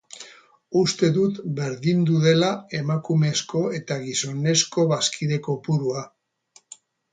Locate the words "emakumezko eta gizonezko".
2.79-4.89